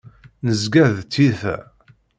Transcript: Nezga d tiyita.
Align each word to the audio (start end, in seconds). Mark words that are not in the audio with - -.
Nezga 0.45 0.85
d 0.95 0.97
tiyita. 1.11 1.55